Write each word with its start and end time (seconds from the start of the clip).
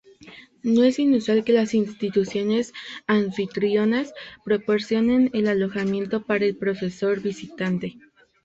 No 0.63 0.83
es 0.83 0.97
inusual 0.97 1.43
que 1.43 1.53
las 1.53 1.75
instituciones 1.75 2.73
anfitrionas 3.05 4.15
proporcionen 4.43 5.29
el 5.33 5.45
alojamiento 5.47 6.23
para 6.25 6.45
el 6.45 6.57
profesor 6.57 7.19
visitante. 7.21 7.99